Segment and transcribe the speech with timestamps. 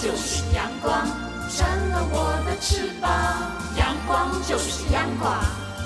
[0.00, 1.04] 就是阳光，
[1.50, 3.10] 成了我的翅膀。
[3.76, 5.42] 阳光就是阳光，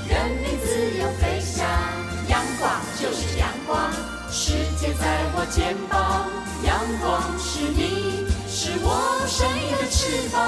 [0.07, 1.67] 任你自由飞翔。
[2.29, 2.71] 阳光
[3.01, 3.91] 就是阳光，
[4.31, 6.29] 世界在我肩膀。
[6.63, 10.39] 阳光是你，是我生命的翅膀。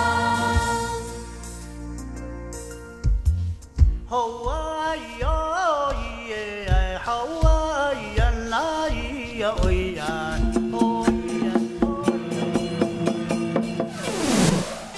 [4.07, 5.27] 好啊咿哟
[5.95, 8.53] 咿耶，好啊咿呀咿
[9.39, 10.34] 呀咿呀，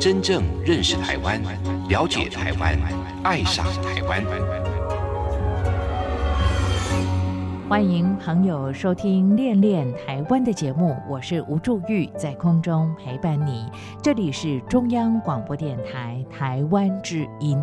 [0.00, 1.42] 真正认识台湾，
[1.88, 2.78] 了解台湾，
[3.24, 4.22] 爱上台湾。
[7.68, 13.66] 欢迎朋友收听《恋恋台湾》的节目，我是吴祝玉，在空中陪伴你。
[14.00, 17.60] 这里是中央广播电台台湾之音。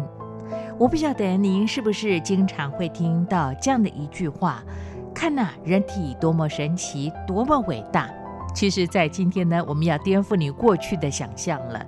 [0.77, 4.61] 我不晓得您是不是经常会听到这样的一句话
[5.15, 8.09] ：“看呐，人体多么神奇，多么伟大。”
[8.55, 11.85] 其实，在今天呢，我们要颠覆你过去的想象了。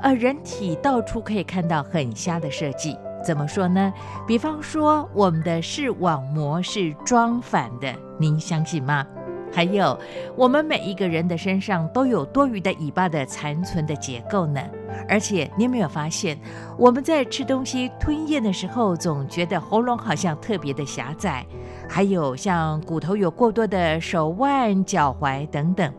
[0.00, 3.92] 而人体到处可以看到很瞎的设计，怎么说呢？
[4.26, 9.06] 比方说，我们的视网膜是装反的，您相信吗？
[9.52, 9.98] 还有，
[10.34, 14.60] 我们每一个人的身上都有多余的尾巴的残存的结构呢。
[15.08, 16.38] 而且，你有没有发现，
[16.76, 21.44] 我们在吃东西吞咽的时候，总觉得喉咙好像特别的狭窄？
[21.88, 25.92] 还有，像骨头有过多的手腕、脚踝等等。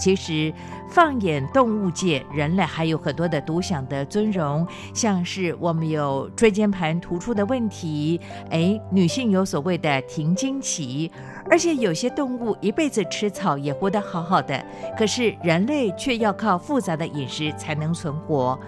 [0.00, 0.50] 其实，
[0.88, 11.12] 放眼动物界，人类还有很多的独享的尊荣，像是我们有椎间盘突出的问题，哎，女性有所谓的停经期，
[11.50, 14.64] 而且有些动物一辈子吃草也活得好好的，
[14.96, 18.58] 可是人类却要靠复杂的饮食才能存活。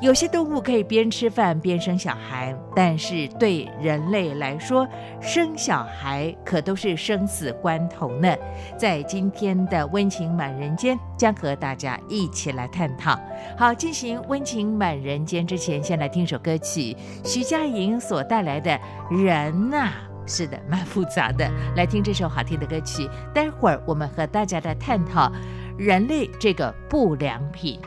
[0.00, 4.86] 有些动物可以边吃饭边生小孩，但是对人类来说，
[5.20, 8.36] 生小孩可都是生死关头呢。
[8.76, 13.18] 在今天的温情满人间，将和大家一起来探讨。
[13.56, 16.94] 好，进行温情满人间之前，先来听首歌曲，
[17.24, 18.78] 徐佳莹所带来的
[19.24, 19.90] 《人》呐，
[20.26, 21.50] 是的，蛮复杂的。
[21.76, 25.32] 来听这首好听的歌曲，待会儿我们和大家来探讨
[25.78, 27.80] 人类这个不良品。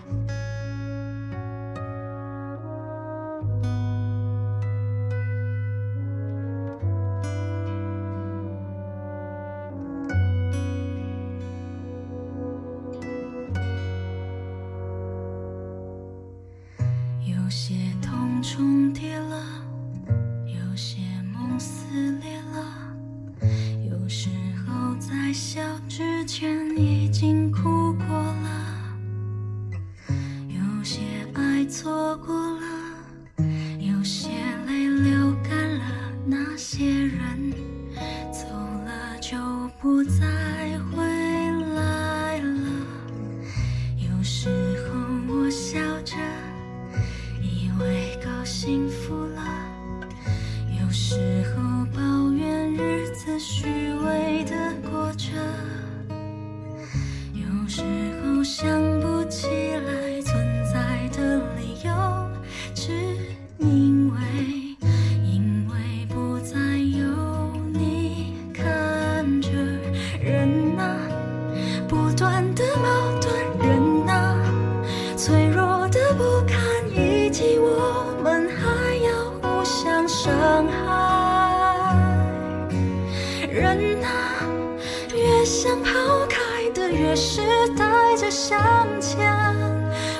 [86.99, 87.41] 越是
[87.77, 87.85] 带
[88.17, 88.57] 着向
[88.99, 89.23] 前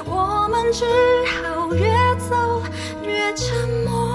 [0.06, 0.86] 我们只
[1.26, 1.90] 好越
[2.30, 2.62] 走
[3.04, 4.07] 越沉默。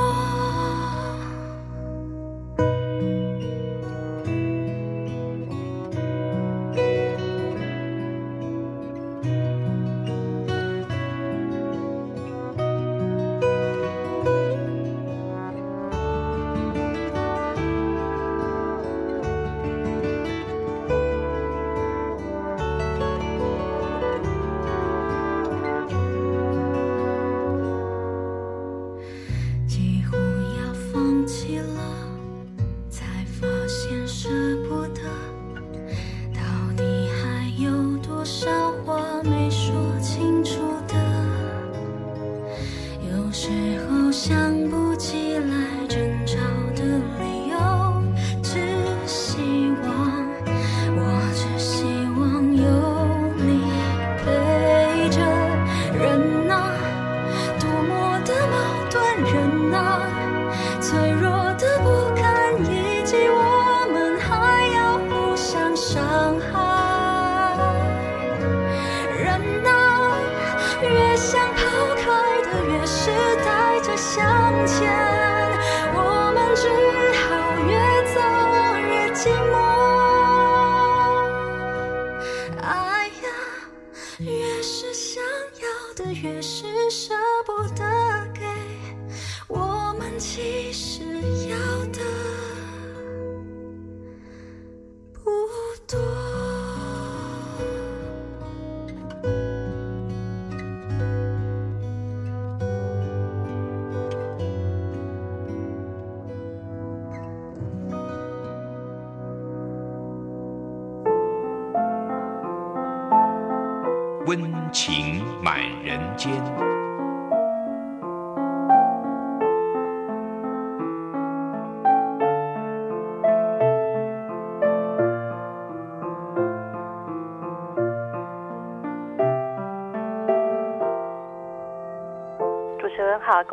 [79.23, 79.72] 寂寞。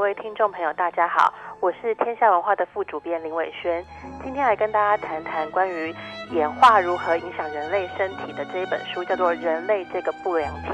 [0.09, 3.85] 位听众朋友，大家好，我是天下文化的副主编林伟轩，
[4.23, 5.93] 今天来跟大家谈谈关于
[6.31, 10.71] 演化如何影响人类身体的这一本书，叫做《人类这个不良品》。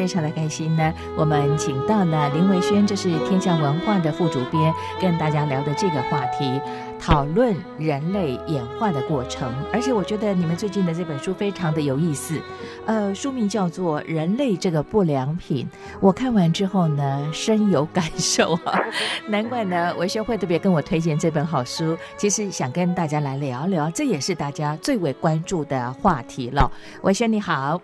[0.00, 6.58] 非常的开心呢，我们请到了林维轩，这是天下文化的副主编，跟大家聊的这个话题，
[6.98, 9.52] 讨论人类演化的过程。
[9.70, 12.40] 而且我觉得你们最近的这本书非常的有意思，
[12.86, 15.66] 呃，书名叫做《人类这个不良品》。
[16.00, 18.80] 我看完之后呢，深有感受啊，
[19.28, 21.94] 难怪呢，维轩会特别跟我推荐这本好书。
[22.16, 26.72] 其实想跟大家来聊聊，这也是大家最为关注的话题了。
[27.02, 27.78] 维轩你好。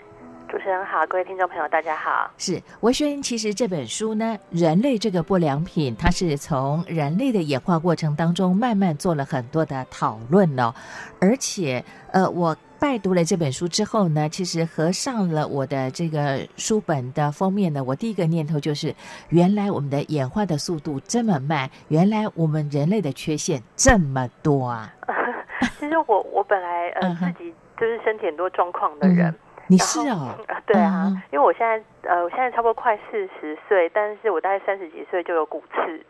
[0.56, 2.30] 主持人好，各位听众朋友，大家好。
[2.38, 10.72] 是维轩，其实这本书呢，《人类这个不良品》，它是从人类的演化过程当中慢慢做了很多的讨论哦。
[11.20, 18.94] 而且，呃，我拜读了这本书之后呢，其实合上了我的这个书本的封面呢，我第一个念头就是，
[19.28, 24.90] 原来我们的演化的速度这么慢，原来我们人类的缺陷这么多啊。
[25.78, 29.34] 其实我我本来呃、嗯自己就是身体很多状况的人。
[29.68, 36.04] 你是哦，啊，对啊，嗯因为我现在呃，我现在差不多快四十岁，但是我大概三十几岁就有骨刺，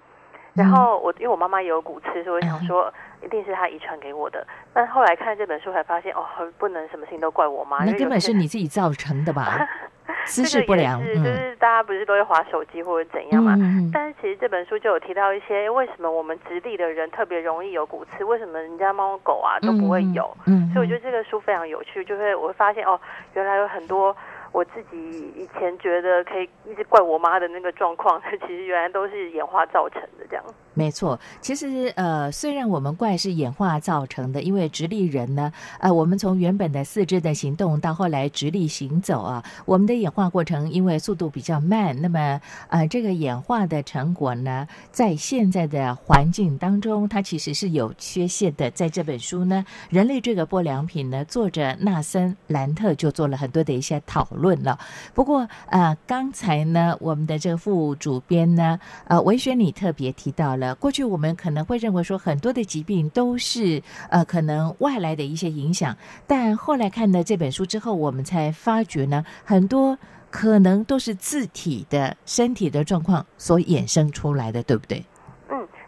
[0.55, 2.93] 然后我因为我妈妈也有骨刺，所以我想说
[3.23, 4.47] 一定是她遗传给我的。
[4.73, 6.25] 但后来看这本书才发现，哦，
[6.59, 9.67] 不能什么事情都怪我妈，那根本是你自己造成的吧？
[10.27, 13.57] 姿势不良，这个也是，就是大家不是都会划手机或者怎样嘛？
[13.93, 20.37] 但是其实这本书就有提到一些，为什么我们直立的人特别容易有骨刺，为什么人家猫狗啊都不会有？
[20.47, 22.99] 嗯，所以我觉得这个书非常有趣，就会我会发现哦，
[23.35, 24.17] 原来有很多
[24.57, 24.97] 我自己
[25.37, 30.43] 以前觉得可以一直怪我妈的那个状况， 其实原来都是演化造成的这样。
[30.73, 48.71] 没错，其实呃，虽然我们怪是演化造成的，因为直立人呢，呃，我们从原本的四肢的行动到后来直立行走啊，我们的演化过程因为速度比较慢，那么呃，这个演化的成果呢，在现在的环境当中，它其实是有缺陷的。
[48.71, 54.79] 在这本书呢，《人类这个不良品》呢，作者纳森兰特就做了很多的一些讨论了。
[55.15, 69.99] 不过呃，刚才呢，我们的这个副主编呢，呃，文轩你特别提到了，过去我们可能会认为说很多的疾病都是呃可能外来的一些影响，但后来看了这本书之后，我们才发觉呢，很多
[70.31, 75.05] 可能都是自体的身体的状况所衍生出来的，对不对？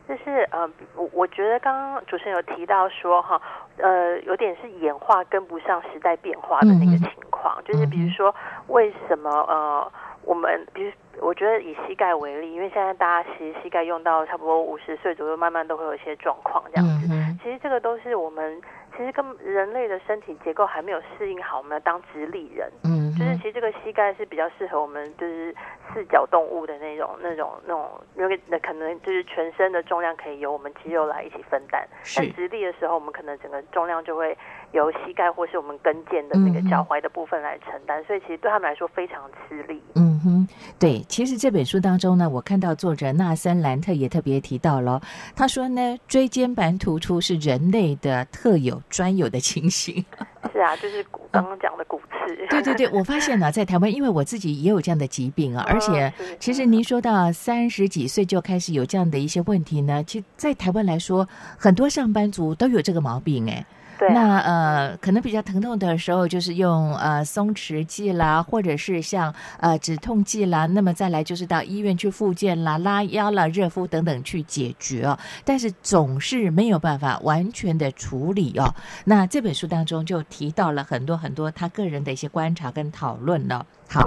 [0.09, 3.41] 嗯，就是呃，我我觉得刚刚主持人有提到说哈，
[3.77, 8.35] 呃，有点是演化跟不上时代变化的那个情况，就是比如说
[8.69, 9.93] 为什么呃，
[10.25, 17.09] 我们比如我觉得以膝盖为例，因为现在大家其实膝盖用到差不多五十岁左右，慢慢都会有一些状况这样子。
[17.11, 18.61] 嗯，其实这个都是我们
[18.97, 22.71] 其实跟人类的身体结构还没有适应好，我们要当直立人。
[22.85, 25.55] 嗯，就是其实这个膝盖是比较适合我们就是
[25.93, 31.87] 四脚动物的那种那种那种，因为那可能就是全身的重量可以由我们肌肉来一起分担。
[32.17, 34.37] 但是，直立的时候，我们可能整个重量就会
[34.73, 39.83] 由膝盖或是我们跟腱的那个脚踝的部分来承担，所以其实对他们来说非常吃力。
[39.95, 40.49] 嗯哼，
[40.79, 45.01] 对，其实这本书当中呢，我看到作者纳森兰特也特别提到了，
[45.35, 50.05] 他说呢，椎间盘突出是人类的特有专有的情形。
[50.53, 52.35] 是啊，就是骨刚刚讲的骨刺。
[52.49, 63.65] 对对对，我发现呢，在台湾，因为我自己也有这样的疾病啊， 而且其实您说到三十几岁就开始有这样的一些问题呢，其实在台湾来说，很多上班族都有这个毛病哎。
[64.11, 70.67] 那呃，可能比较疼痛的时候，就是用呃松弛剂啦，或者是像呃止痛剂啦。
[70.67, 75.19] 那么再来就是到医院去复健啦、拉腰啦、热敷等等去解决哦。
[75.45, 78.73] 但是总是没有办法完全的处理哦。
[79.05, 83.67] 那这本书当中就提到了很多很多他个人的一些观察跟讨论了。
[83.88, 84.07] 好，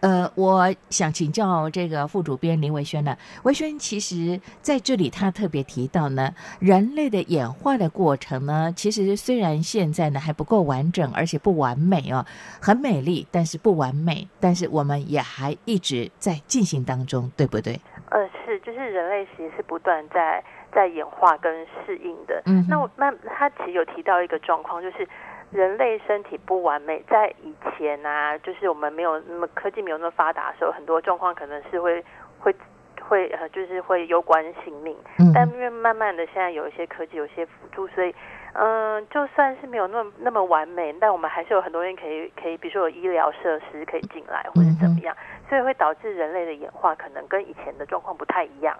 [0.00, 3.16] 呃，我想请教这个副主编林维轩呢。
[3.44, 12.26] 维轩其实在这里他特别提到呢，人类的演化的过程呢，其实虽然现在呢还不够完整，而且不完美哦，
[12.60, 17.80] 很美丽，但是不完美，但是我们也还一直在进行当中，对不对？
[18.10, 20.42] 呃是，就是人类其实是不断在
[20.74, 22.42] 在演化跟适应的。
[22.46, 25.08] 嗯那我那他其实有提到一个状况，就是
[25.50, 32.04] 人类身体不完美，在以前啊，就是我们没有那么科技没有那么发达的时候，很多状况可能是会
[32.38, 32.54] 会
[33.00, 34.96] 会呃，就是会攸关性命。
[35.18, 35.32] 嗯。
[35.34, 38.14] 但因为慢慢的现在有一些科技，有一些辅助，所以
[38.52, 45.16] 嗯、就算是没有那么那么完美，但我们还是有很多人可以可以，比如说有医疗设施可以进来，或者怎么样，
[45.48, 48.76] 所以会导致人类的演化可能跟以前的状况不太一样，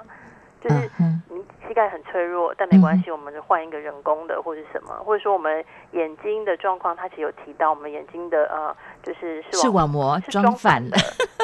[0.61, 0.90] 就是
[1.29, 10.97] 你膝盖很脆弱，但没关系，我们就换一个人工的或者什么，或者说我们眼睛的状况，他其实有提到我们眼睛的呃，就是视视网网膜是装反了，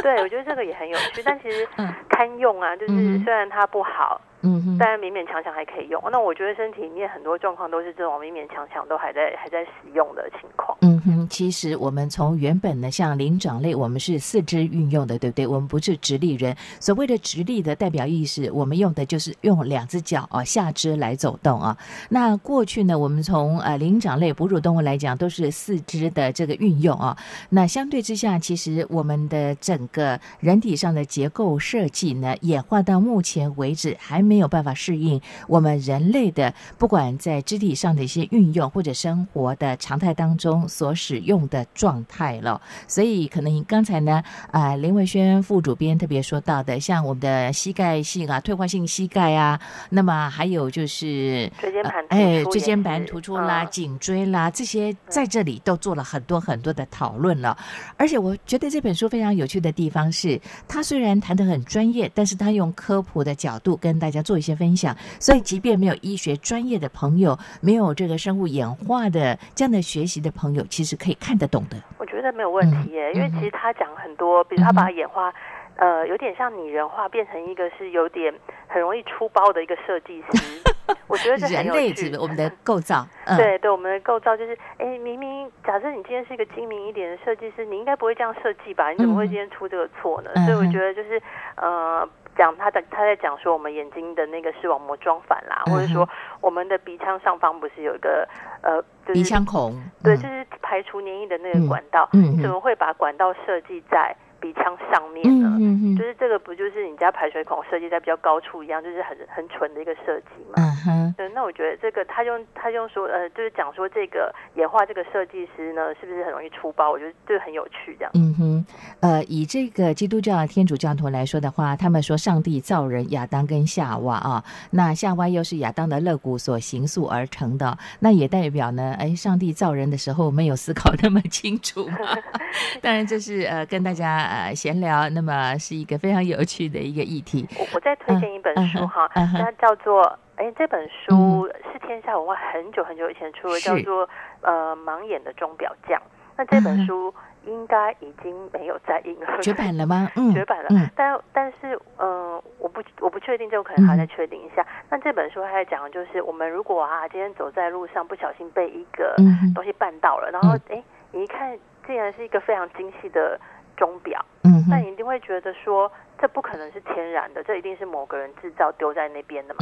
[0.03, 4.77] 对我觉得这个也很有趣，但其实 嗯堪用啊，就是虽然它不好，嗯哼。
[4.79, 6.03] 但勉勉强强还可以用。
[6.13, 10.77] 那我觉得身体里面很多状况都是这种勉勉强强都还在还在使用的情况。
[10.83, 15.47] 嗯哼，其实我们从原本呢，像灵长类，我们是四肢运用的，对不对？
[15.47, 16.55] 我们不是直立人。
[16.79, 21.75] 所谓的直立的代表意识，我们用的就是用两只脚啊，下肢来走动啊。
[22.11, 27.17] 那过去呢，我们从呃灵长类哺乳动物来讲，都是四肢的这个运用啊。
[27.51, 42.61] 那相对之下，其实我们的整个人体上的结构设计呢，演化到目前为止还没有办法适应我们人类的，不管在肢体上的一些运用，或者生活的常态当中所使用的状态了。
[42.89, 49.61] 所以，可能刚才呢，啊、林文轩副主编特别说到的，像我们的膝盖性啊、退化性膝盖啊，
[49.91, 53.69] 那么还有就是椎间盘哎，椎间盘突出啦、嗯。
[53.71, 57.57] 颈椎啦，这些在这里都做了很多很多的讨论了。
[57.97, 64.97] 而且我觉得这本书非常有趣的地方是，他虽然谈得很专业，但是他用科普的角度跟大家做一些分享。
[65.21, 71.77] 所以，即便没有医学专业的朋友，没有这个生物演化的这样的学习的朋友，其实可以看得懂的。
[71.99, 75.33] 我觉得没有问题耶，因为嗯其实他讲很多，比如他把它演化。
[75.77, 78.33] 呃，有点像拟人化，变成一个是有点
[78.67, 80.63] 很容易出包的一个设计师，
[81.07, 82.17] 我觉得这很人有趣。
[82.17, 88.91] 我们的 构造，嗯，对对，我们的构造就是，哎，明明假设你今天是一个精明一点的设计师，你应该不会这样设计吧？
[88.91, 90.31] 你怎么会嗯今天出这个错呢？
[90.35, 91.21] 嗯所以我哼觉得就是，
[91.57, 96.09] 呃，讲他的他在讲说我们眼睛的那个视网膜装反啦，或者嗯说
[96.41, 98.27] 我们的鼻腔上方不是有一个
[98.63, 105.49] 呃，就是鼻腔孔，对，嗯就是排除粘液的那嗯个管道，嗯你怎么会把管道设计在鼻腔上面呢？
[105.59, 110.55] 嗯嗯嗯就是这个不就是你家排水孔设计在比较高处一样，就是很很蠢的一个设计嘛。
[110.57, 111.15] 嗯哼。
[111.17, 116.91] 对，那我觉得这个他用他用说呃，就是讲说这个演化这个设计师呢，是不是很容易出包？
[116.91, 118.11] 我觉得这个很有趣，这样。
[118.15, 118.67] 嗯哼，
[119.01, 131.99] 呃，以这个基督教天主教徒来说的话，他们说上帝造人亚当跟夏娃啊，那夏娃又是亚当的肋骨所形塑而成的，那也代表呢，哎，上帝造人的时候没有思考那么清楚嘛。
[132.83, 137.47] 当然，这是呃跟大家呃闲聊，那么是一个非常有趣的一个议题。
[137.59, 140.03] 我我再推荐一本书哈，嗯它叫做
[140.37, 144.09] 哎，这本书是天下文化很久很久以前出的，叫做
[144.43, 146.01] 呃盲眼的钟表匠。
[146.37, 147.15] 那这本书
[147.47, 150.11] 应该已经没有在印了，绝版了吗？
[150.17, 150.67] 嗯，绝版了。
[150.71, 154.67] 嗯但但是，嗯、我不我不确定，这个可能还要再嗯确定一下。
[154.91, 159.15] 那这本书它在讲的就是，我们如果啊，今天走在路上不小心被一个
[159.55, 163.41] 东西绊到了，然后嗯哎、你一看竟然是一个非常精细的
[163.77, 169.61] 钟表，嗯，那你一定会觉得说，这不可能是天然的，这一定是某个人制造丢在那边的嘛。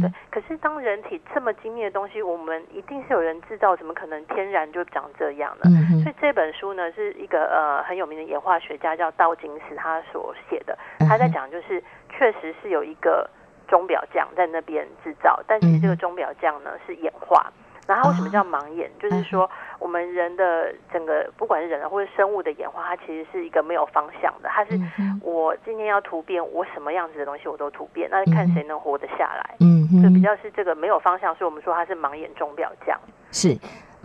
[0.00, 5.70] 对，可是当人体这么精密的东西，我们一定是有人制造，怎么可能天然就长这样呢？
[6.02, 13.28] 所以这本书呢是一个呃很有名的演化学家叫道金斯他所写的，嗯他在讲就是确实是有一个
[13.66, 17.52] 钟表匠在那边制造，但其实这个钟表匠呢是演化。
[17.86, 18.90] 然后它为什么叫盲眼？
[19.00, 24.48] 就是说，我们人的整个不管是人或者生物的演化，它其实是一个没有方向的。
[24.48, 24.78] 它是
[25.22, 29.54] 我今天要突变，我什么样子的东西我都突变，那看谁能活得下来。
[29.60, 32.98] 嗯哼，所以比较是这个没有方向，所以我们说它是盲眼钟表匠。
[33.30, 33.56] 是。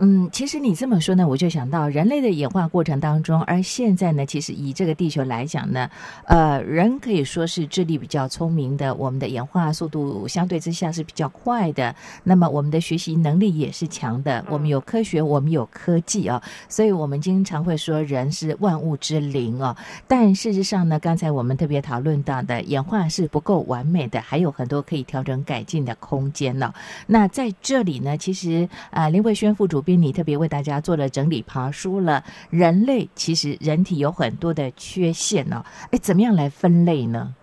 [0.04, 5.88] 嗯，其实你这么说呢，我就想到人类的演化过程当中，而现在呢，其实以这个地球来讲呢，
[6.26, 11.94] 呃，人可以说是智力比较聪明的，我们的演化速度相对之下是比较快的，
[12.24, 19.76] 那么我们的学习能力也是强的，我们有科学，我们有科技啊，所以我们经常会说人是万物之灵哦。
[20.08, 26.74] 但事实上呢，刚才我们特别讨论到的演化是不够完美的，还有很多可以调整改进的空间呢。
[27.06, 29.91] 那在这里呢，其实啊，林慧轩副主编。
[29.96, 32.22] 你特别为大家做了整理，爬书了。
[32.50, 37.34] 人类其实人体有很多的缺陷呢，哎，怎么样来分类呢？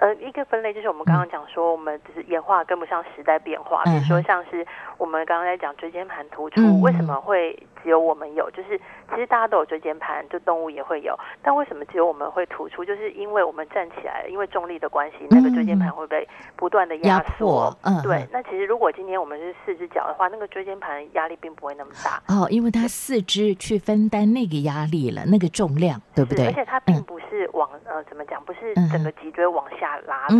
[0.00, 4.66] 呃，一个分类就是我们刚刚讲说，我们就是演化跟不上时代变化，比如说像是
[4.96, 7.54] 我们刚刚在讲椎间盘突出，为什么会？
[7.82, 8.78] 只有我们有，就是
[9.10, 12.84] 其实大家都有椎间盘，就动物也会有，但为什么只有我们会突出？
[12.84, 17.76] 就是因为我们站起来，因为重力的关系，那个椎间盘会被不断的压缩。
[17.82, 18.26] 嗯，对。
[18.32, 22.22] 那其实如果今天我们是四只脚的话，那个椎间盘压力并不会那么大。
[22.28, 26.46] 哦，因为它四肢去分担那个压力了，那个重量，对不对？
[26.46, 30.36] 而且它并不是往呃怎么讲，不是整个脊椎往下拉的，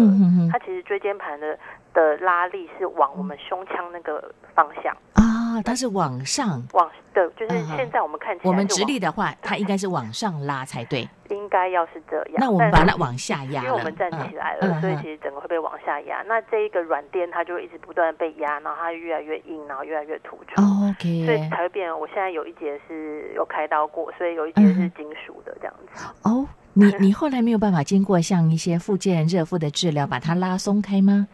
[0.50, 1.58] 它其实椎间盘的
[1.92, 4.94] 的拉力是往我们胸腔那个方向。
[5.14, 5.22] 啊，
[5.64, 12.34] 它是往上往的，就是现在我们看起来，我们直立的话，它应该是往上拉才对，应该要是这样。
[12.36, 16.22] 那我们把它往下压，因为我们站起来了，所以其实整个会被往下压。
[16.26, 20.62] 那这一个软垫，它就会一直不断的被压，然后它越来越硬，然后越来越突出。
[20.88, 21.90] OK，所以才会变。
[21.98, 26.04] 我现在有一节是有开刀过，所以有一节是金属的这样子。
[26.22, 31.26] 哦，你你后来没有办法经过像一些附件热敷的治疗，把它拉松开吗？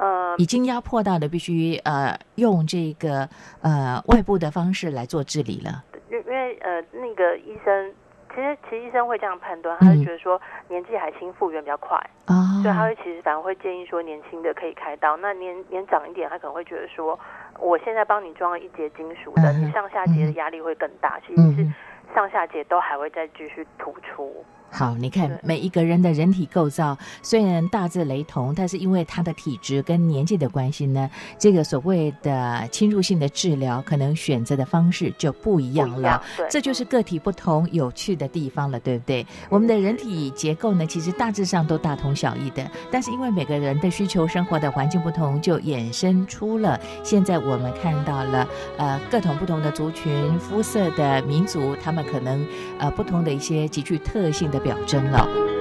[0.00, 3.28] 呃，已经压迫到的，必须呃用这个
[3.60, 5.84] 呃外部的方式来做治理了。
[6.10, 7.92] 因因为呃那个医生，
[8.34, 15.18] 其实其实医生会这样判断，他是觉得说年纪还轻，复原比较快啊，所以他会其实反而会建议说年轻的可以开刀。
[15.18, 17.18] 那年年长一点，他可能会觉得说，
[17.58, 21.68] 我现在帮你装了一节金属的，你上下节的压力会更大，其实是
[22.14, 24.42] 上下节都还会再继续突出。
[24.72, 36.22] 好，你看每一个人的人体构造虽然大致雷同，但是因为他的体质跟年纪的关系呢，这个所谓的侵入性的治疗可能选择的方式就不一样了。
[36.48, 39.26] 这就是个体不同有趣的地方了，对不对？
[39.48, 48.46] 我们的人体结构呢，其实大致上都大同小异的，但是因为每个人的需求、生活的环境不同，就衍生出了现在我们看到了
[48.78, 52.46] 呃各种不同的族群、肤色的民族，他们可能
[52.78, 54.59] 呃不同的一些极具特性的。
[54.62, 55.59] 表征了。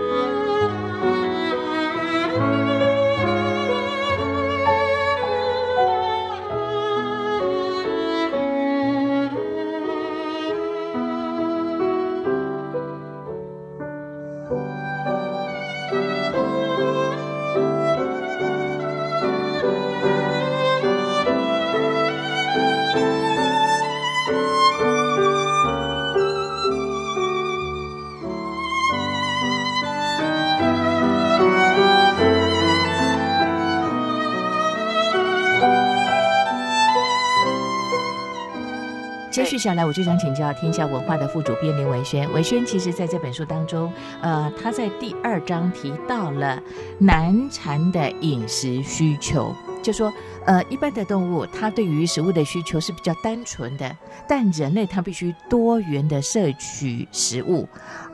[39.40, 42.30] 接续下来，我就想请教天下文化的副主编林文轩。
[42.34, 43.90] 文轩其实在这本书当中，
[44.22, 46.62] 呃，他在第二章提到了
[46.98, 50.12] 难缠的饮食需求，就说，
[50.46, 53.96] 呃，一般的动物它对于食物的需求是比较单纯的，
[54.28, 57.68] 但人类它必须多元的摄取食物。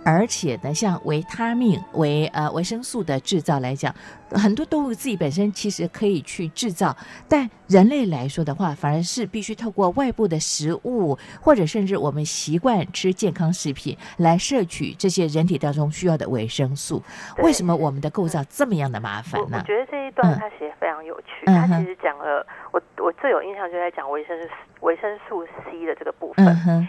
[0.03, 3.93] 而且呢，像维他命、维呃维生素的制造来讲，
[4.29, 6.95] 很多动物自己本身其实可以去制造，
[7.27, 17.01] 但人类来说的话，反而是必须透过外部的食物，或者甚至我们习惯吃健康食品来摄取这些人体当中需要的维生素。
[17.39, 19.57] 为什么我们的构造这么样的麻烦呢？
[19.57, 24.49] 我觉得这一段他写非常有趣，他其实讲了我我最有印象就在讲维生素
[24.81, 26.45] 维生素 C 的这个部分，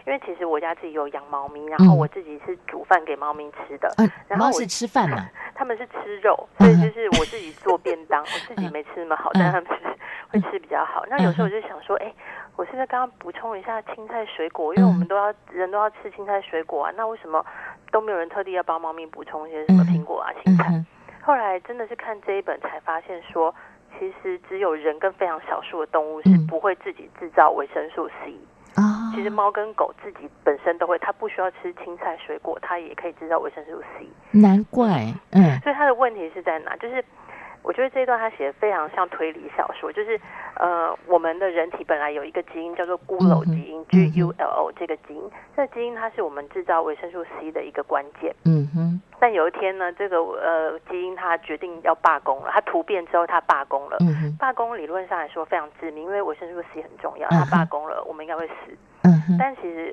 [0.07, 2.97] 因为其实我家自己有养猫咪，然后我自己是煮饭。
[3.07, 3.89] 给猫咪吃的，
[4.27, 9.87] 然后我是吃饭嘛， 他们是吃肉，所以就是我自己做便当，我自己没吃那么好，但他们是
[10.29, 11.05] 会吃比较好。
[11.09, 12.12] 那有时候我就想说，哎，
[12.57, 17.45] 我现在刚刚补充一下青菜水果，因为我们都要人都要吃青菜水果啊，那为什么
[17.93, 20.85] 都没有人特地要帮猫咪补充一些什么苹果啊、青菜？
[21.23, 23.55] 后来真的是看这一本才发现，说
[23.99, 28.35] 其实只有人跟非常少数的动物是不会自己制造维生素 C。
[28.75, 34.07] 啊，其实猫跟狗自己本身都会，它不需要吃青菜水果，它也可以制造维生素 C。
[34.33, 36.77] 难怪，嗯，所以它的问题是在哪？
[36.77, 37.03] 就是
[37.67, 40.19] 我觉得这一段他写的非常像推理小说，就是
[40.55, 48.33] 呃，我们的人体本来有一个基因叫做 GULO 基因、G U L O 这个基因，这基因它是我们制造维生素 C 的一个关键。
[48.45, 49.03] 嗯哼。
[49.19, 53.97] 但有一天呢，这个呃基因它决定要罢工了，它突变之后它罢工了。
[53.99, 54.37] 嗯哼。
[54.39, 58.55] 罢工理论上来说非常致命，因为维生素 C 很重要，它罢工了，我们应该会死。
[59.03, 59.37] 嗯哼。
[59.41, 59.93] 但其实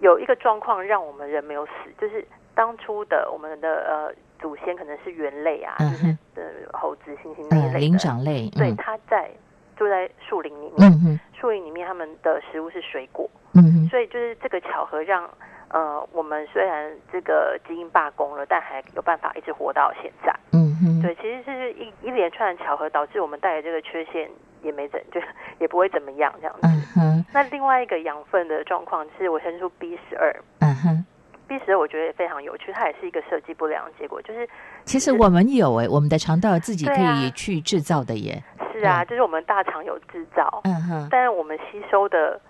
[0.00, 4.14] 有一个状况让我们人没有死，就是当初的我们的呃。
[4.42, 8.50] 祖先可能是猿类啊，就是呃猴子、猩猩那一类的灵长类。
[8.50, 9.30] 对，它在
[9.76, 15.30] 住在树林里面，树林里面他们的食物是水果，嗯所以就是这个巧合让
[15.68, 20.34] 呃我们虽然这个基因罢工了，但还有办法一直活到现在。
[20.52, 24.28] 嗯哼，对，其实是一一连串的巧合导致我们带的这个缺陷
[24.62, 25.20] 也没怎 就
[25.58, 26.60] 也不会怎么样这样子。
[26.62, 30.34] 嗯哼，那另外一个养分的状况是我生素 B 十二。
[30.60, 31.06] 嗯哼。
[31.46, 34.20] B 十二我觉得也非常有趣，它也是一个设计不良的结果。
[34.22, 34.48] 就是
[34.84, 38.42] 其实我们有哎，我们的肠道自己可以去制造的耶。
[38.72, 42.40] 是啊，就是我们大肠有制造，嗯哼，但是我们吸收的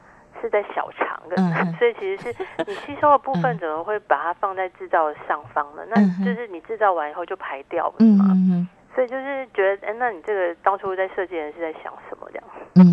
[0.41, 5.83] 是在小肠，嗯， 所以其实是你吸收的部分怎么会把它放在制造的上方呢？
[5.91, 8.25] 那就是你制造完以后就排掉了嘛。
[8.95, 12.29] 所以就是觉得，哎，那你这个当初在设计人是在想什么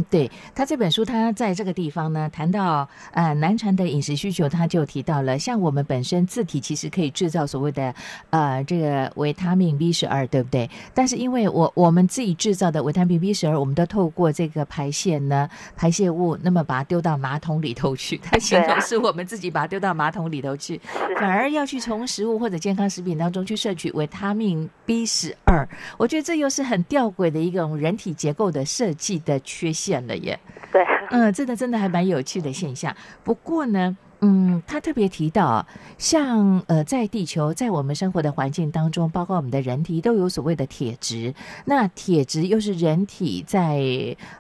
[0.10, 7.94] 对他这本书，他在这个地方呢，谈到呃男传的饮食需求，他就提到了，像我们本身自体其实可以制造所谓的
[8.32, 10.70] 呃这个维他命 B 十二，对不对？
[10.94, 20.82] 但是因为我我们自己制造的维他命 B 十二，我们都透过这个排泄呢，排泄物，那么把它丢到马桶里头去， 它形容是我们自己把它丢到马桶里头去，
[21.20, 25.68] 反而要去从食物或者健康食品当中去摄取维他命 B 十二。
[25.98, 30.40] 我觉得这又是很吊诡的一种人体结构的设计的缺陷了耶。
[30.72, 32.96] 对，嗯，真的真的还蛮有趣的现象。
[33.24, 33.98] 不过呢。
[34.22, 35.66] 嗯，他特别提到，
[35.98, 41.34] 像呃，在地球，在我们生活的环境当中，包括我们的人体，都有所谓的铁质。
[41.64, 43.80] 那铁质又是人体在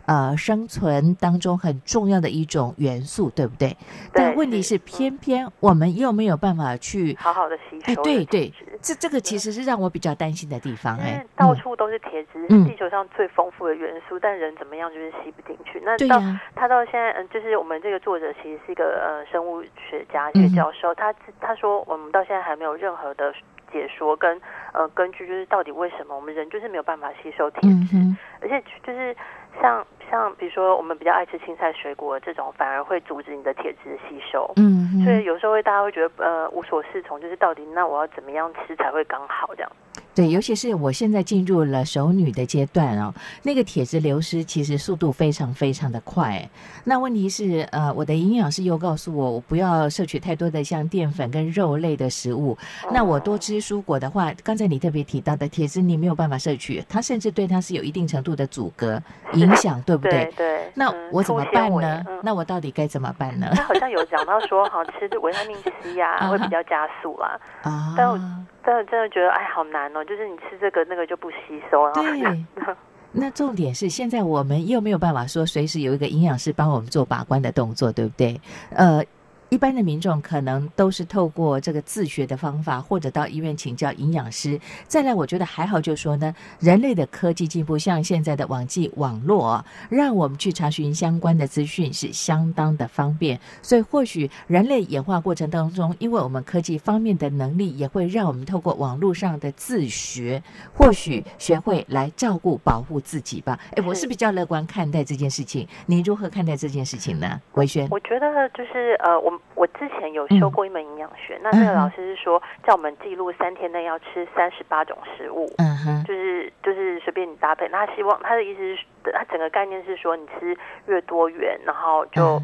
[0.06, 3.78] 呃生存当中很重要的一种元素，对不对？
[4.12, 7.86] 但问题是，偏偏我们又没有办法去好好的吸收。
[7.86, 10.98] 哎，对对，这这个其实是让我比较担心的地方。
[10.98, 15.82] 哎，到处都是铁质，是地球上最丰富的元素，但人怎么样就是吸不进去。
[15.86, 16.22] 那到
[16.54, 19.63] 他到现在，嗯，就是我们这个作者其实是一个呃生物。
[19.77, 23.34] 学家、学教授，他他说，我们到现在还没有任何的
[23.71, 24.39] 解说跟
[24.73, 27.97] 呃根据，就是到底为什么我们人就是没有办法吸收铁质，
[28.41, 29.15] 而且就是
[29.62, 34.51] 像像比如说我们比较爱吃青菜、水果这种，反而会阻止你的铁质吸收。
[34.58, 39.71] 嗯，所以有时候会大家会觉得呃无所适从，就是到底那我要怎么样吃才会刚好这样。
[40.19, 46.45] 对，尤其是我现在进入了熟女的阶段哦，那个铁质流失其实速度非常非常的快。
[46.84, 52.58] 那问题是，呃，我的营养师又告诉我，我不要摄取太多的像淀粉跟肉类的食物。
[52.91, 59.01] 那我多吃蔬果的话，刚才你特别提到的铁质，你没有办法摄取，它甚至对它是有一定程度的阻隔
[59.36, 60.29] 影响，对不对？
[60.36, 60.69] 对。
[60.73, 62.03] 那我怎么办呢？
[62.21, 63.49] 那我到底该怎么办呢？
[63.55, 67.39] 他好像有讲到说，好吃维他命 C 呀， 会比较加速啦。
[67.62, 67.93] 啊。
[67.95, 70.04] 但我真的真的觉得，哎，好难哦。
[70.04, 71.38] 就是你吃这个那个就不吸
[71.72, 72.76] 收，然后对。
[73.12, 78.39] 那重点是现在我们又没有办法说随时有一个营养师帮我们做把关的动作，对不对？
[78.76, 79.04] 呃。
[79.49, 84.59] 一般的民众可能都是透过这个自学的方法，或者到医院请教营养师。
[84.88, 93.39] 再来，我觉得还好，就说呢，人类的科技进步，像现在的网际网络，让我们去查询相关的资讯是相当的方便。
[93.63, 100.43] 所以，或许人类演化过程当中，因为我们科技方面的能力，也会让我们透过网络上的自学，
[100.75, 103.59] 或许学会来照顾、保护自己吧。
[103.75, 105.67] 哎，我是比较乐观看待这件事情。
[105.88, 107.88] 你如何看待这件事情呢，维轩？
[107.89, 109.38] 我觉得就是呃，我们。
[109.56, 117.67] 我之前有修过一门营养学，那那个老师是说叫我们记录三天内要吃三十八种食物，嗯哼，就是就是随便你搭配。
[117.69, 122.41] 那他希望他的意思是，他整个概念是说，你吃越多元，然后就。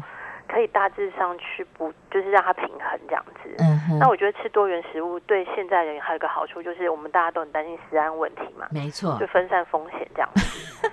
[0.48, 3.52] 可以大致上去不，就是让它平衡这样子。
[3.58, 8.64] 嗯，那我觉得吃多元食物对现在人还有一个好处，就是我们大家都很担心食安问题嘛。
[8.70, 10.85] 没错，就分散风险这样子。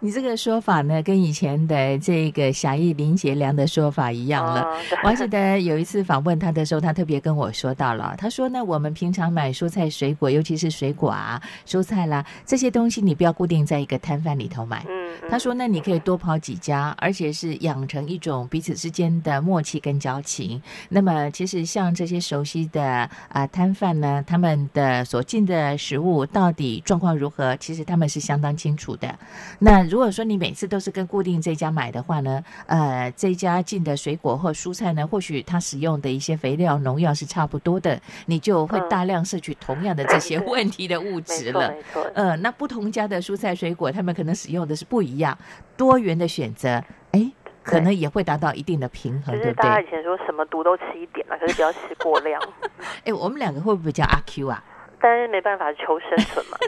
[0.00, 4.64] 你这个说法呢，跟以前的这个侠义林杰良的说法一样了。
[5.02, 14.84] 我还记得有一次访问他的时候，他特别跟我说到了，他说呢，我们平常买蔬菜水果，尤其是水果啊、蔬菜啦这些东西，你不要固定在一个摊贩里头买。
[14.88, 15.08] 嗯。
[15.28, 20.62] 他说：“那你可以多跑几家，而且是养成一种彼此之间的默契跟交情。
[20.88, 29.12] 那么，其实像这些熟悉的啊摊贩呢，他们的所进的食物到底状况如何，其实他们是相当清楚的。
[29.58, 41.70] 那如果说你每次都是跟固定这家买的话呢，呃，这家进的水果或蔬菜呢，或许它使用的一些肥料、农药是差不多的，你就会大量摄取同样的这些 问题的物质了。
[41.70, 45.36] 没错，呃，那不同家的蔬菜水果，他们可能使用的是不一样，
[45.76, 49.68] 多元的选择，哎，可能也会达到一定的平衡，对不对？
[49.68, 52.40] 大家以前说什么毒都吃一点了，可是不要吃过量。
[53.04, 54.62] 哎，我们两个会不会叫阿 Q 啊？
[55.00, 56.58] 但是没办法求生存嘛。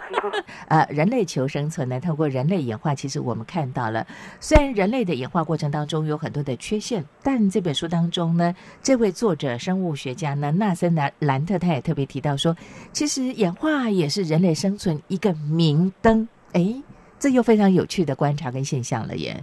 [0.68, 4.06] 呃， 人类求生存呢，透过人类演化，其实我们看到了，
[4.40, 12.56] 虽然人类的演化过程当中有很多的缺陷，但这本书当中呢，这位作者生物学家呢，纳森兰兰特他也特别提到说，
[12.92, 16.28] 其实演化也是人类生存一个明灯。
[16.52, 16.82] 哎。
[17.22, 19.38] 这又非常有趣的观察跟现象了耶。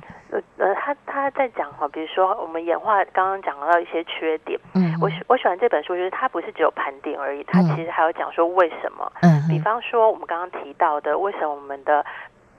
[0.88, 12.06] 他他在讲哈，比如说我们演化刚刚讲到一些缺点，嗯，我喜我喜欢这本书，就是它不是只有盘点而已，它其实还有讲说为什么，嗯，比方说我们刚刚提到的，为什么我们的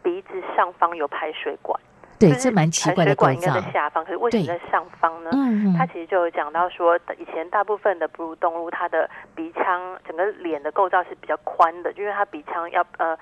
[0.02, 1.80] 鼻子上方有排水管？
[2.20, 5.30] 对，这蛮奇怪的管应该在下方，可是为什么在上方呢？
[5.32, 13.16] 嗯嗯，它其实就有讲到说，以前大部分的哺乳动物，它的鼻腔整个脸的构造是比较宽的，因为它鼻腔要呃。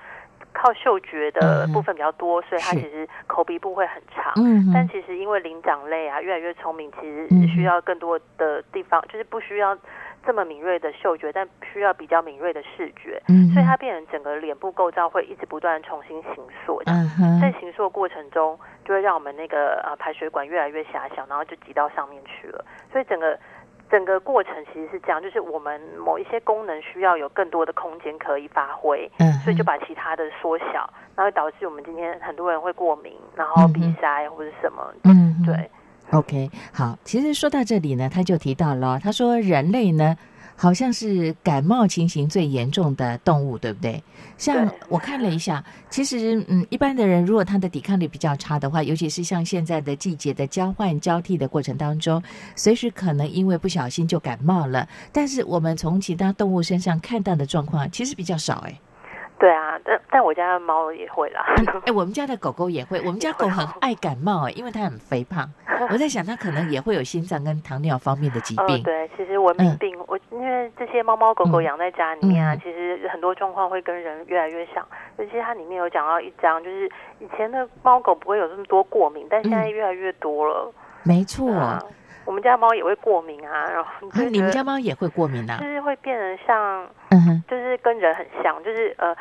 [0.53, 4.33] 靠嗅觉的部分比较多，所以它其实口鼻部会很长。
[4.37, 9.77] 嗯，但其实因为灵长类啊越来越聪明，其实需要更多的地方，就是不需要
[10.25, 13.21] 这么敏锐的嗅觉，但需要比较敏锐的视觉。
[13.27, 16.81] 嗯，所以它变成整个脸部构造会一直不断重新形塑。
[16.85, 22.65] 嗯在形塑过程中，就会让我们那个呃排水管越来越狭小，然后就挤到上面去了。
[22.91, 23.37] 所以整个。
[23.89, 35.69] 整个过程其实是这样，就是我们某一些功能需要有更多的空间可以发挥，嗯，所以就把其他的缩小，然后导致我们今天很多人会过敏，然后鼻塞或者什么，嗯，对
[36.11, 40.15] ，OK，好，其实说到这里呢，他就提到了，他说人类呢。
[40.59, 44.03] 好像是感冒情形最严重的动物，对不对？
[44.39, 52.21] 像我看了一下，其实嗯，一般的人如果他的抵抗力比较差的话，尤其是像现在的季节的交换交替的过程当中，
[52.55, 54.89] 随时可能因为不小心就感冒了。
[55.11, 58.79] 但是我们从其他动物身上看到的状况，其实比较少哎。
[59.39, 61.45] 对啊，但但我家的猫也会啦。
[61.85, 62.99] 哎，我们家的狗狗也会。
[63.05, 65.47] 我们家狗很爱感冒哎，因为它很肥胖。
[65.91, 68.81] 我在想，它可能也会有心脏跟糖尿方面的疾病。
[68.81, 74.83] 对，其实文明病，我因为这些猫猫狗狗养在家里面啊，其实很多状况会跟人越来越像。
[75.17, 76.87] 尤其它里面有讲到一张，就是
[77.19, 80.73] 以前的猫狗不会有这么多过敏，但现在越来越多了。
[81.03, 81.47] 没错，
[82.27, 83.65] 我们家猫也会过敏啊。
[83.71, 83.89] 然后
[84.29, 85.57] 你们家猫也会过敏啊？
[85.59, 86.85] 就是会变得像，
[87.49, 89.15] 就是跟人很像，就是呃。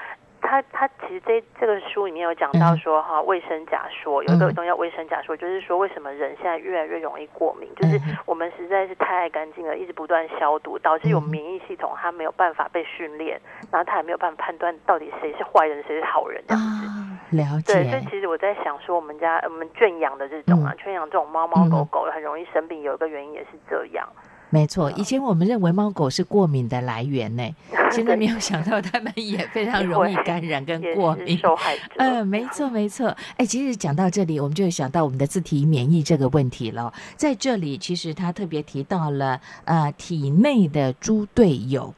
[0.47, 13.41] 他他其实这这个书里面有讲到说哈卫生假说有一个东西叫卫生假说，就是说为什么人现在越来越容易过敏，就是我们实在是太爱干净了，一直不断消毒，导致有免疫系统它没有办法被训练，
[13.73, 17.37] 然后它也没有办法判断到底谁是坏人谁是好人这样子。
[17.37, 17.75] 了解。
[17.75, 24.09] 对，所以其实我在想说，我们家我们圈养的这种啊，圈养这种猫猫狗狗很容易生病，有一个原因也是这样。
[24.51, 27.43] 没错，以前我们认为猫狗是过敏的来源呢，
[27.91, 31.37] 现在没有想到它们也非常容易感染跟过敏。
[31.39, 31.83] 受害者。
[31.99, 33.15] 嗯，没错没错。
[33.37, 36.93] 哎，其实讲到这里，我们就想到我们的自体免疫这个问题了。
[37.17, 41.93] 在这里，其实他特别提到了呃体内的猪队友。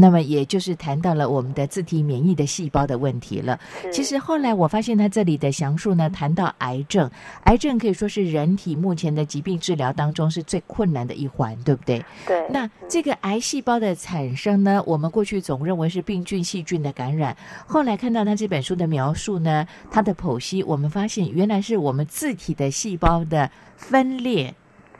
[0.00, 3.58] 那么也就是谈到了我们的自体免疫的细胞的问题了。
[3.92, 7.10] 其实后来我发现他这里的详述呢，谈到癌症，
[7.44, 12.04] 癌症可以说是人体目前的疾病治疗当中是最困难的一环，对不对？
[12.24, 12.46] 对。
[12.48, 24.54] 那这个癌细胞的产生呢，我们过去总认为是病菌、细菌的感染，后来看到他这本书的描述呢，他的剖析，我们发现原来是我们自体的细胞的分裂，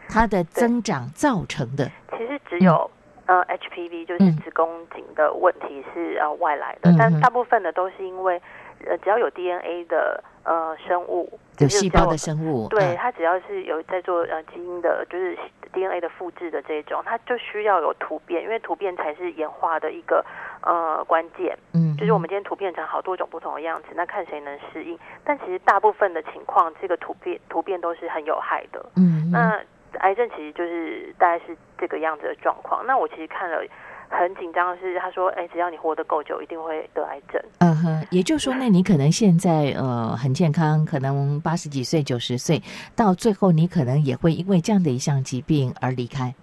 [0.09, 1.89] 它的增长造成的。
[2.11, 2.91] 其实只有。
[3.29, 8.41] 呃，HPV 就是子宫颈的问题是呃外来的，但大部分的都是因为
[8.87, 15.37] 呃只要有 DNA 的呃生物，有细胞的生物，对它只要是有在做呃基因的，就是
[15.75, 20.25] DNA 的复制的这种，它就需要有突变，因为突变才是演化的一个
[20.63, 21.55] 呃关键。
[21.75, 24.99] 嗯，就是我们今天突变成好多种不同的样子，那看谁能适应。
[25.23, 28.87] 但其实大部分的情况，这个突变突变都是很有害的。
[28.97, 29.61] 嗯，那。
[30.01, 32.85] 癌症其实就是大概是这个样子的状况。
[32.87, 33.63] 那我其实看了
[34.11, 42.63] 很紧张的是，他说：“哎，只要你活得够久，一定会得癌症。”嗯哼，也就是说，那你可能现在呃很健康，可能八十几岁、九十岁，
[42.97, 46.35] 到最后你可能也会因为这样的一项疾病而离开。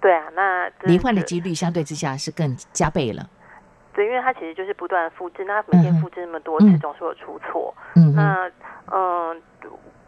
[0.00, 3.28] 对啊，那罹患的几率相对之下是更加倍了。
[3.92, 7.74] 对，因为它其实就是不断复制，那每天复制那么多次，总是有出错。
[7.94, 8.50] 嗯，那
[8.92, 9.42] 嗯。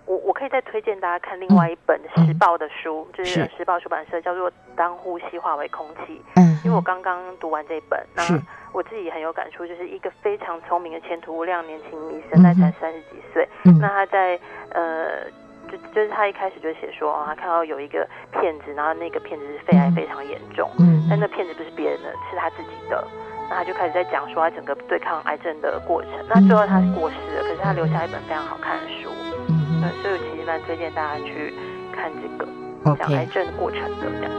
[0.08, 6.20] 我我可以再推荐大家看另外一本时报的书，就是时报出版社叫做《当呼吸化为空气》。
[6.40, 8.40] 嗯，因为我刚刚读完这本，那是
[8.72, 14.40] 我自己很有感触，就是一个非常聪明的前途无量年轻医生，他才三十几岁，嗯那他在
[14.72, 15.30] 呃。
[15.70, 23.06] 就就是他一开始就写说，哦，他看到有一个骗子，然后那个骗子是肺癌非常严重，嗯但那骗子不是别人的，是他自己的。
[23.50, 26.10] 那他就开始在讲说他整个对抗癌症的过程。
[26.26, 29.10] 那最后他是过世了，可是他留下一本非常好看的书。
[29.80, 31.54] 嗯对，所以我其实蛮推荐大家去
[31.94, 32.46] 看这个
[32.84, 34.32] 哼讲癌症过程的这样。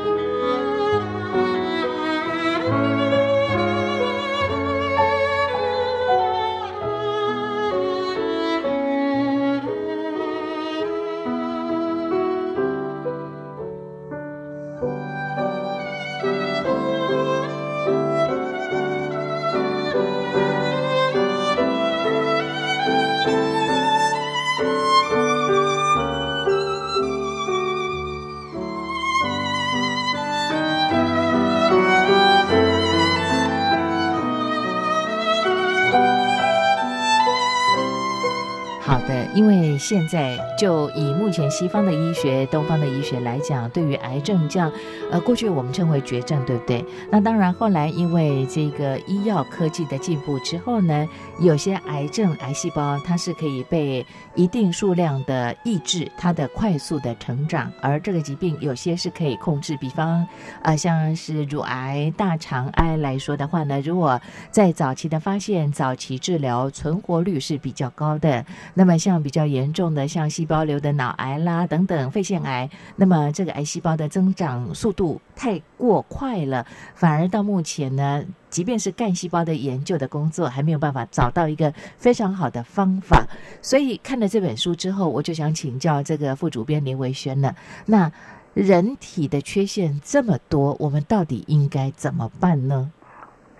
[39.40, 44.70] 因为现在就以目前西方的医学、东方的医学来讲，对于癌症这样，
[45.10, 46.84] 呃，过去我们称为绝症，对不对？
[47.10, 51.08] 那当然，后来因为这个医药科技的进步之后呢，
[51.40, 60.28] 有些癌症癌细胞它是可以被一定数量的抑制它的快速的成长，而这个疾病有些是可以控制，比方
[60.64, 64.20] 呃像是乳癌、大肠癌来说的话呢，如果
[64.52, 68.46] 在早期的发现、早期治疗，存活率是比较高的。
[68.74, 76.66] 那么像比比较严重的，像细胞瘤的脑癌啦等等肺腺癌，那么这个癌细胞的增长速度太过快了，
[76.96, 83.24] 反而到目前呢，即便是干细胞的研究的工作，还没有办法找到一个非常好的方法。
[83.62, 87.56] 所以看了这本书之后，我就想请教这个副主编林维轩了。
[87.86, 88.12] 那
[88.56, 92.92] 人体的缺陷这么多，我们到底应该怎么办呢？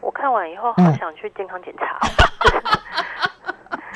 [0.02, 2.00] 我看完以后好想去健康检查，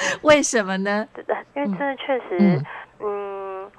[0.24, 1.08] 为什么呢？
[1.56, 2.66] 因为真的确实嗯，
[3.00, 3.72] 嗯，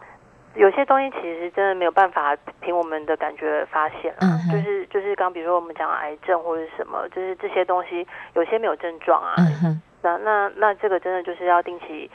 [0.55, 4.39] 有些东西其实真的没有办法凭我们的感觉发现啊。
[4.51, 9.35] 就是就是刚比如说我们讲癌症或者什么，就是这些东西有些没有症状啊，
[9.65, 12.11] 嗯，那那那这个真的就是要定期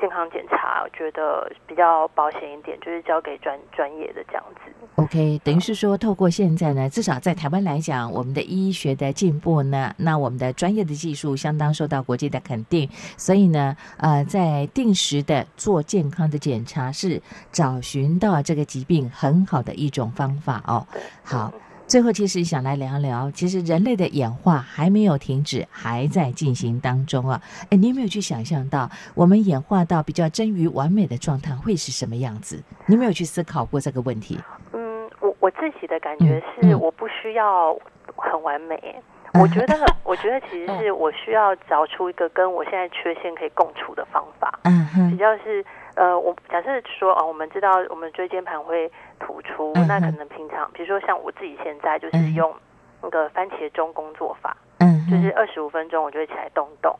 [0.00, 4.72] 健康检查，我觉得比较保险一点，就是交给专专业的这样子。
[4.96, 17.20] OK，等于是说，透过现在呢，至少在台湾来讲，我们的医学的进步呢，那我们的专业的技术相当受到国际的肯定，所以呢，呃，在定时的做健康的检查是
[17.52, 20.86] 找寻到这个疾病很好的一种方法哦。
[21.22, 21.60] 好嗯
[21.90, 27.42] 最后，其实想来聊聊，其实人类的演化还没有停止，还在进行当中啊。
[27.68, 32.62] 哎，你有没有去想象到，我们演化到比较臻于完美的状态会是什么样子？
[32.86, 34.38] 你有没有去思考过这个问题？
[34.72, 37.76] 嗯，我我自己的感觉是，我不需要
[38.14, 38.80] 很完美。
[38.84, 39.02] 嗯
[39.42, 44.58] 我觉得，我觉得其实是我需要找出一个跟我现在缺陷可以共处的方法。
[44.64, 52.34] 嗯比，较是呃，我假设说哦，我们知道我们椎间盘会突出，嗯那可能平常比如说像我自己现在就是嗯。
[52.34, 52.52] 用
[53.02, 56.94] 那个番茄钟工作法，嗯，就是二十五分钟我就会起来动动。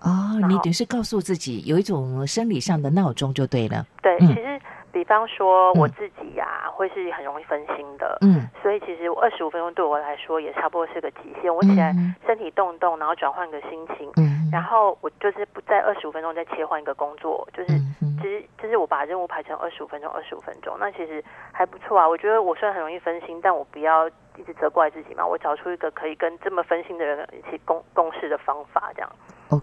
[0.00, 3.84] 哦，你等于是告诉自己有一种生理上的闹钟就对了。
[4.02, 4.60] 对，嗯其实
[4.92, 8.18] 比方说我嗯自己呀、会是很容易分心的。
[8.20, 11.54] 嗯，所以其实二十五分钟对我来说也差不多是个极限。
[11.54, 22.08] 我起来嗯身体动动，然后转换个心情，嗯，然后我就是不在二十五分钟再切换一个工作，就是嗯其实就是我把任务排成二十五分钟，二十五分钟，那其实还不错啊。
[22.08, 25.26] 我觉得我虽然很容易分心，但我不要一直责怪自己嘛。
[25.26, 29.10] 我找出一个可以跟这么分心的人一起共共事的方法，这样，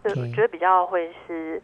[0.04, 1.62] 对，我觉得比较会是。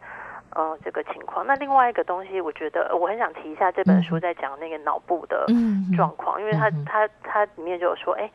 [0.58, 1.46] 嗯，这个情况。
[1.46, 5.44] 那另外一个东西，我觉得呃我很想提一下这本书在讲那个脑部的
[5.94, 8.30] 状况，因为它它它里面就有说，哎，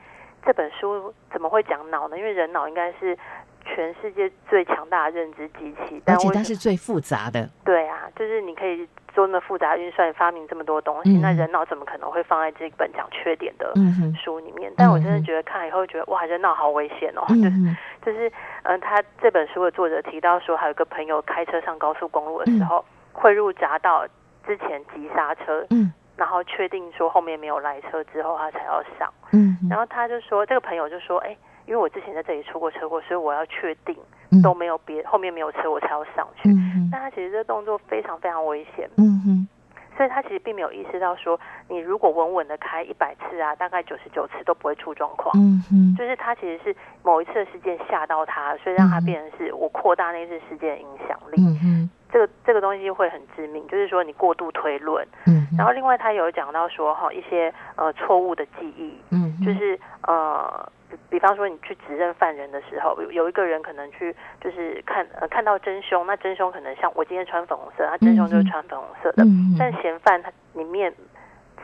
[0.46, 2.18] 这本书怎么会讲脑呢？
[2.20, 3.18] 因为人脑应该是
[3.66, 7.50] 全世界最强大的认知机器，但而且它是最复杂的。
[7.64, 14.72] 对啊，就是你可以做那么复杂运算，发明这么多东西，嗯那人脑怎么可能会放在这本讲缺点的嗯，书里面？
[14.76, 17.24] 但我真的嗯觉得看了以后觉得，哇，人脑好危险哦！
[17.28, 18.32] 就是嗯， 就是，
[18.64, 24.06] 嗯、他这本书的作者提到说，还有个朋友开车上高速公路的时候，汇入匝道
[24.46, 29.12] 之前急刹车，嗯然后确定说后面没有来车之后，他才要上。
[29.32, 33.96] 嗯，然后他就说，这个朋友就说，哎，因为我之前在这里出过车祸，所以我要确定
[34.32, 36.50] 嗯都没有别后面没有车，我才要上去。
[36.92, 39.48] 但他其实这动作非常非常危险，嗯哼，
[39.96, 45.32] 所以他其实并没有意识到说，你如果稳稳的开一百次啊，大概九十九次都不会出状况。
[45.38, 51.42] 嗯哼，就是他其实是某一次的事件吓到他，所以让他嗯变成是我扩大那次事件的影响力。
[51.42, 55.08] 嗯哼，这个这个东西会很致命，就是说你过度推论。
[55.28, 70.94] 嗯然后另外他有讲到说哈一些呃错误的记忆，嗯就是呃，比比方说你去指认犯人的时候，有有一个人可能去就是看呃看到真凶，那真凶可能像我今天穿粉红色，他真凶就是穿粉红色的，嗯但嫌犯他里面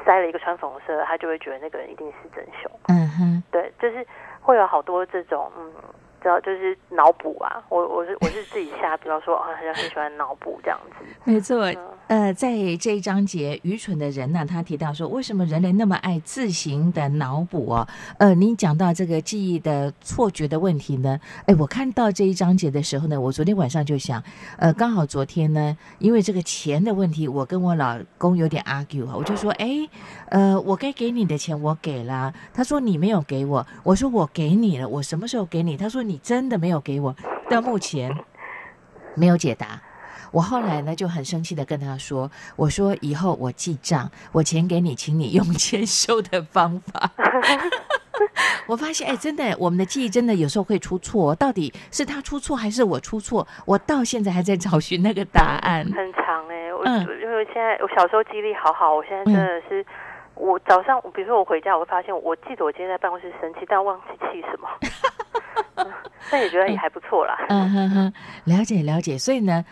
[0.06, 2.72] 塞了一个穿粉红色的，他就会觉得那个人一定是真凶。
[2.88, 4.06] 嗯哼，对，就是
[4.42, 5.74] 会有好多这种嗯。
[6.22, 11.06] 知道就是脑补啊，我我是我是自己下，比方说啊，很很喜欢脑补这样子。
[11.24, 11.72] 没错。
[11.72, 12.50] 嗯呃，在
[12.80, 17.86] 这一章节，愚蠢的人呢，他提到说，为什么人类那么爱自行的脑补哦？
[18.18, 24.24] 呃，您讲到这个记忆的错觉的问题呢，哎，我看到这一章节的时候呢，我昨天晚上就想，
[24.58, 29.68] 呃，刚好昨天呢，因为这个钱的问题，我跟我老公有点 argue 啊，我就说，哎，
[30.30, 35.76] 呃，我该给你的钱我给了，他说你没有给我，我说我给你了，我什么时候给你？
[35.76, 37.16] 他说你真的没有给我，
[37.50, 38.12] 到目前
[39.16, 39.82] 没有解答。
[40.32, 47.10] 我后来呢就很生气的跟他说：“我说以后我记账，我钱给你，请你用签收的方法。
[48.68, 53.48] ”我发现，哎，真的，我们的记忆真的有时候会出错，到底是他出错还是我出错？
[53.66, 55.86] 我到现在还在找寻那个答案。
[55.86, 59.86] 很长哎、我嗯因为现在我小时候记忆力好好，我现在真的是，
[60.40, 64.68] 我早上比如说我回家，我会发现，我记得我今天在办公室生气，但忘记气什么，
[65.76, 65.92] 嗯
[66.30, 67.38] 但也觉得也还不错啦。
[67.50, 68.14] 嗯哼哼，
[68.46, 69.18] 了解了解。
[69.18, 69.64] 所以呢，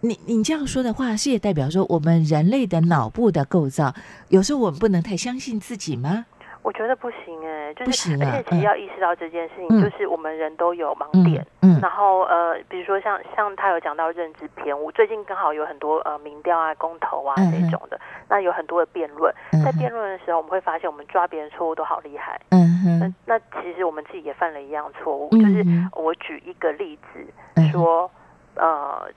[0.00, 3.92] 你你这样说的话，是也代表说我们人类的脑部的构造，
[4.28, 6.26] 有时候我们不能太相信自己吗？
[6.66, 9.80] 我觉得不行哎、就是而且其实嗯要意识到这件事情，嗯。
[9.80, 11.46] 就是我们人都有盲嗯点。
[11.62, 11.78] 嗯。
[11.80, 22.40] 然后呃，比如说像像他有讲到认知偏误，最近刚好有很多呃民调啊、公投啊这种的，那有很多的辩论，嗯在辩论的时候，我们会发现我们抓别人错误都好厉害。
[22.50, 22.66] 嗯
[22.98, 27.70] 那哼那其实我们自己也犯了一样错误，嗯就是我举一个例子嗯。
[27.70, 28.10] 说，
[28.56, 29.08] 呃，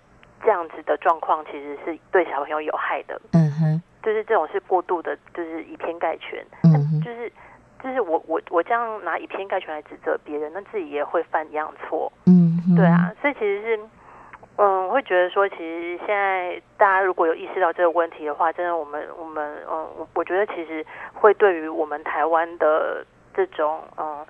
[0.43, 3.81] 这样子的状况其实是对小朋友有害的，嗯哼。
[4.01, 7.31] 就是这种是过度的，就是以偏概全，嗯哼就是
[7.83, 13.79] 就是我我我这样拿以偏概全来指责别人，那自己也会犯一样错，嗯，对啊，所以其实是。
[14.61, 24.25] 嗯，我会觉得说，其实现在大家如果有意识到这个问题的话，真的，我们我们嗯，我我觉得其实会对于我们台湾的这种嗯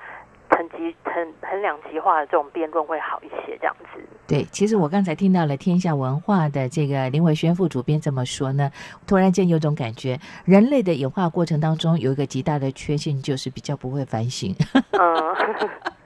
[0.59, 4.01] 层级很很两极化的这种辩论会好一些，这样子。
[4.27, 8.69] 对，其实我刚才听到了天下文化的这个林伟轩副主编这么说呢，
[9.07, 14.53] 突然间有种感觉，人类的演化过程当中有一个极大的缺陷，就是比较不会反省。
[14.73, 15.35] 嗯，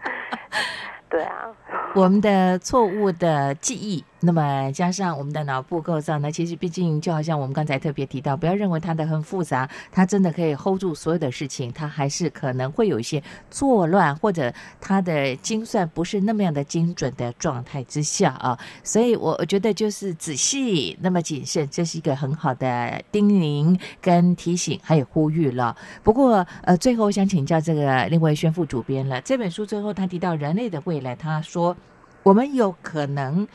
[1.10, 1.48] 对啊，
[1.96, 13.22] 我们的错误的记忆，那么加上我们的脑部构造呢，其实毕竟就好像我们刚才特别提到，不要认为它的很复杂，它真的可以 hold 住所有的事情，它还是可能会有一些
[13.52, 18.58] 错乱，或者它的精算不是那么样的精准的状态之下啊。
[18.82, 25.76] 所以我我觉得就是仔细，那么谨慎，这是一个很好的叮咛跟提醒，还有呼吁了。
[26.02, 31.76] 不过呃，最后我想请教这个另外宣副主编了，这本书最后他提到人类的未来，他说
[32.24, 33.46] 我们有可能。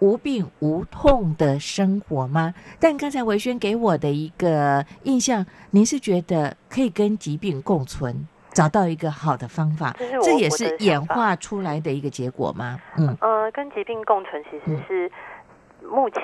[0.00, 2.54] 无病无痛的生活吗？
[2.80, 12.78] 但刚才维轩给我的一个印象，您是觉得可以跟疾病共存，找到一个好的方法，这是这也是演化出来的一个结果吗？
[12.96, 13.16] 嗯。
[13.20, 14.82] 呃，跟疾病共存其实嗯。
[14.86, 15.10] 是
[15.82, 16.22] 目前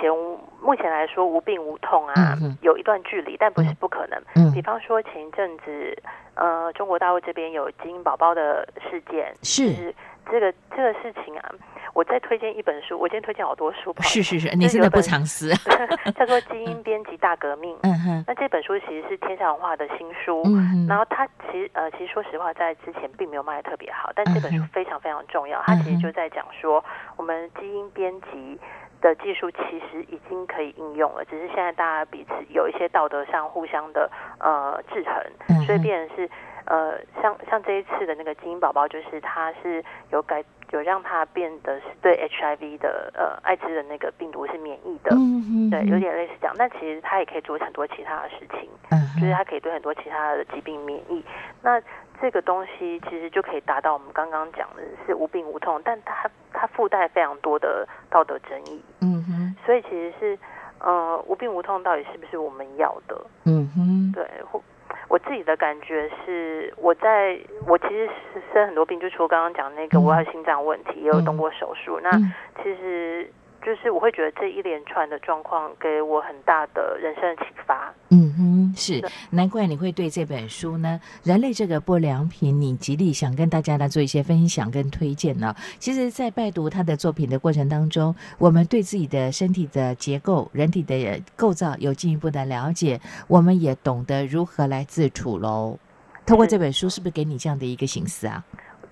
[0.63, 3.77] 目前来说无病无痛啊，嗯有一段距离，但不是嗯。
[3.81, 4.23] 不可能。
[4.35, 4.53] 嗯。
[4.53, 5.97] 比，方说前一阵子，
[6.35, 9.73] 呃，中国大陆这边有基因宝宝的事件，是。
[9.73, 9.95] 是
[10.31, 11.53] 这个这个事情啊，
[11.95, 15.51] 我再推荐一本书，我今天推荐好多书，是是是，你真的不藏私。
[16.19, 17.75] 叫做《基因编辑大革命》。
[17.83, 25.63] 嗯哼，那这本书其实是天下文化的新书，嗯，然后它其实呃，其实说实话，在之前并没有卖的特别好，但这本书非常非常重要。
[25.63, 26.85] 它其实就在讲说，
[27.17, 28.59] 我们基因编辑
[29.01, 36.31] 的技术其实已经可以应用了，只是现在大家彼此有一些道德上互相的呃制衡，嗯所以变成是
[36.65, 40.43] 呃，像像这一次的那个基因宝宝，就是它是有改
[40.75, 45.15] 有让它变得是对 HIV 的呃艾滋的那个病毒是免疫的。
[45.15, 48.69] 嗯嗯，对，有点类似这样，但其实它也可以做很多其他的事情。
[48.91, 51.25] 嗯就是哼，它可以对很多其他的疾病免疫。
[51.63, 51.81] 那
[52.21, 60.39] 这个东西其实就可以达到我们刚刚讲的是无病无痛，但它它附带非常多的道德争议，嗯哼，所以其实是
[60.81, 63.17] 呃无病无痛到底是不是我们要的？
[63.45, 64.61] 嗯哼，对，或
[65.15, 67.39] 我自己的感觉是，我在
[67.69, 72.01] 我其实是生很多病，就除了刚刚讲那个嗯我有心脏问题，也有动过手术。
[72.03, 73.31] 那嗯其实
[73.65, 77.93] 就是我会觉得这一连串的状况给我很大的人生的启发。
[78.11, 85.55] 嗯哼，是，难怪你会对这本书呢，《人类这个不良品》，你极力想跟大家来做一些分享跟推荐呢。
[85.79, 95.79] 其实，在拜读他的作品的过程当中，我们对自己的身体的结构、人体的构造有进一步的了解，我们也懂得如何来自处喽。
[96.27, 98.45] 通过这本书，是不是给你这样的一个形式啊？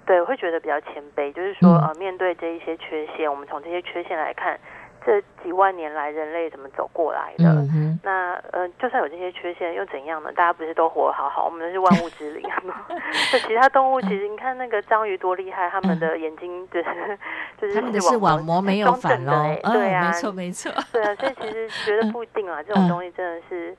[0.04, 4.58] 对，我会觉得比较谦卑，就是说，呃，面对这一些缺陷，我们从这些缺陷来看，
[5.06, 7.44] 这几万年来人类怎么走过来的？
[7.72, 10.32] 嗯那，呃，就算有这些缺陷，又怎样呢？
[10.32, 11.44] 大家不是都活得好好？
[11.44, 12.42] 我们是万物之灵。
[13.32, 17.18] 就其他动物，其实你看那个章鱼多厉害，他们的眼睛就是
[17.60, 23.70] 就是他们的视网膜没有反哦，对啊，没错没错，对啊，所以其实觉得不一定啊，这种东西真的是。
[23.70, 23.76] 嗯，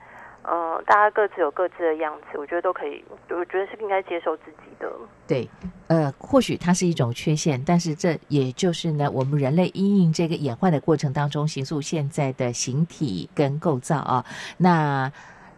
[0.85, 3.03] 大家各自有各自的样子，我觉得都可以。
[3.29, 4.91] 我觉得是应该接受自己的。
[5.25, 5.49] 对，
[5.87, 14.25] 呃，或许它是一种缺陷，但是这也就是呢，我们人类因应这个演化的过程当中，形塑现在的形体跟构造啊。
[14.57, 15.11] 那。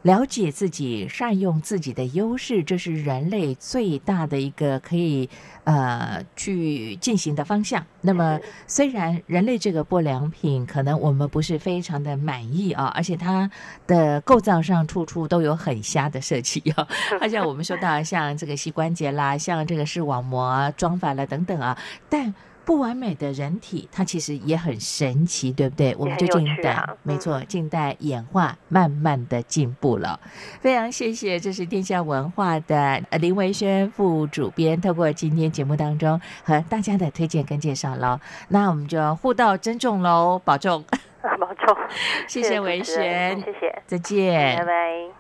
[0.06, 5.28] 了解自己，善用自己的优势，这是人类最大的一个可以
[5.64, 7.84] 呃去进行的方向。
[8.02, 13.50] 那么，虽然人类这个不良品可能我们不是非常的满意啊，而且它
[13.88, 16.88] 的构造上处处都有很瞎的设计啊，
[17.20, 21.76] 好像我们说到像这个膝关节啦，像这个视网膜装反了等等啊，
[22.08, 22.32] 但。
[22.66, 25.96] 不完美的人体，它其实也很神奇，对不对？
[25.98, 30.20] 我们就近代，没错，近代演化慢慢的进步了。
[30.60, 38.20] 非常谢谢，这是天下文化的林维轩副主编，透过今天节目当中和大家的推荐跟介绍喽。
[38.50, 40.84] 那我们就互道珍重喽，保重，
[41.22, 41.78] 保重。
[42.28, 44.72] 谢谢维轩，谢谢，再见，拜拜。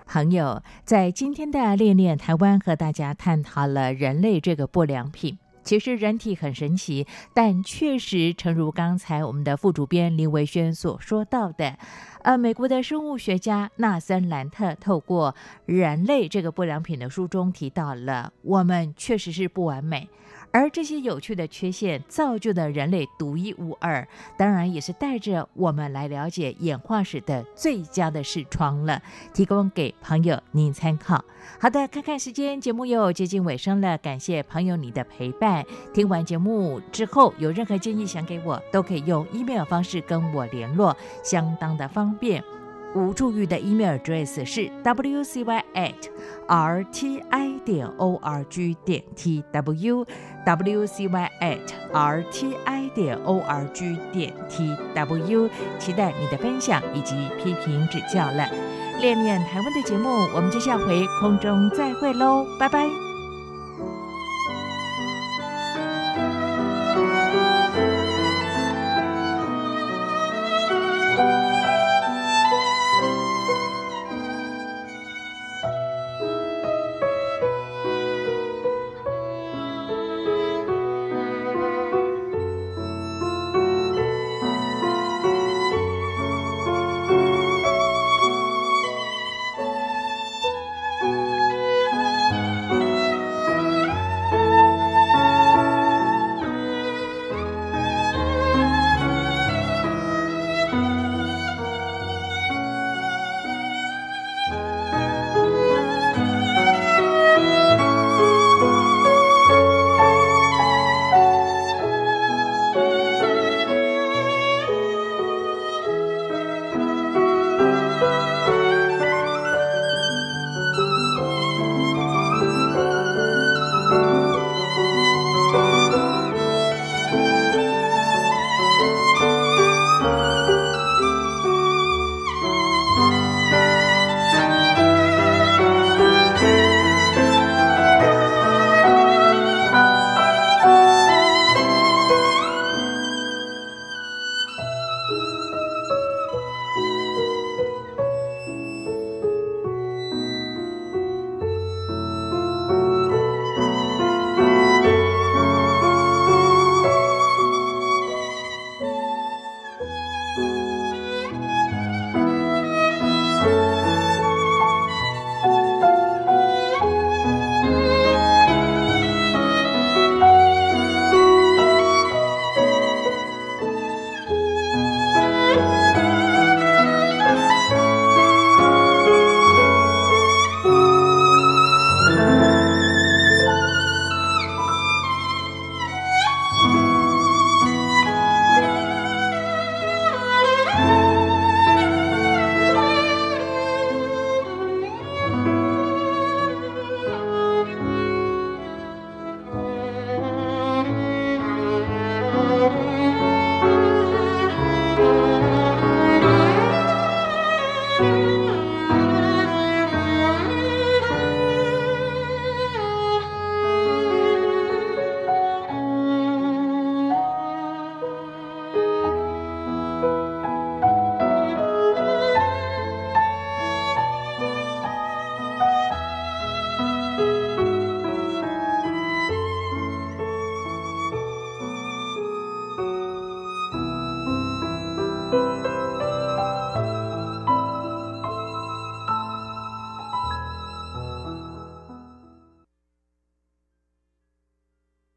[0.07, 5.37] 朋友，在今天的练练台湾，和大家探讨了人类这个不良品。
[5.65, 11.77] 其实人体很神奇，但确实，诚如刚才我们的副主编林维轩所说到的，
[12.21, 15.33] 呃，美国的生物学家纳森兰特透过
[15.65, 20.07] 《人类这个不良品》的书中提到了，我们确实是不完美。
[20.55, 29.01] 而这些有趣的缺陷造就的人类独一无二，当然也是带着我们来了解演化史的最佳的视窗了，
[29.33, 31.25] 提供给朋友您参考。
[31.59, 35.65] 好的，看看时间，节目又接近尾声了，感谢朋友你的陪伴。
[35.93, 42.41] 听完节目之后，有任何建议想给我，都可以用 email 方式跟我联络，相当的方便。
[42.95, 45.93] 吴祝玉的 email address 是 wcy at
[46.47, 50.05] rti 点 org 点 tw
[50.45, 51.59] wcy at
[51.91, 58.49] rti 点 org 点 tw，期待你的分享以及批评指教了。
[59.01, 63.14] 练练台湾的节目，我们就下回空中再会喽，拜拜。